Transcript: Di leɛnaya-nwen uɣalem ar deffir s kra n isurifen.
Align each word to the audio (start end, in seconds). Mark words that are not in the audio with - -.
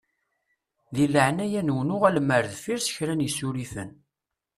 Di 0.93 1.05
leɛnaya-nwen 1.13 1.93
uɣalem 1.95 2.29
ar 2.37 2.43
deffir 2.51 2.79
s 2.81 2.87
kra 2.95 3.13
n 3.15 3.25
isurifen. 3.27 3.89